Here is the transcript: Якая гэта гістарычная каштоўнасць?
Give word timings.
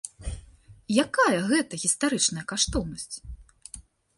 Якая 1.05 1.35
гэта 1.51 1.73
гістарычная 1.83 2.45
каштоўнасць? 2.53 3.15